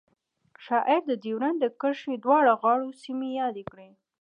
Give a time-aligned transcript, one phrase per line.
[0.65, 3.89] شاعر د ډیورنډ د کرښې دواړو غاړو سیمې یادې کړې